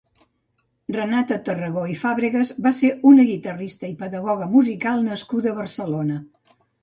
Renata 0.93 1.35
Tarragó 1.49 1.83
i 1.95 1.97
Fàbregas 1.99 2.53
va 2.67 2.71
ser 2.79 2.89
una 3.11 3.27
guitarrista 3.29 3.91
i 3.93 3.95
pedagoga 4.01 4.49
musical 4.57 5.05
nascuda 5.11 5.53
a 5.53 5.59
Barcelona. 5.61 6.19